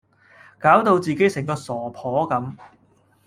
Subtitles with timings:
[0.59, 2.55] 攪到自己成個傻婆咁